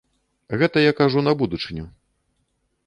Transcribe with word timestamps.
Гэта 0.61 0.77
я 0.85 0.93
кажу 1.01 1.19
на 1.27 1.35
будучыню. 1.43 1.85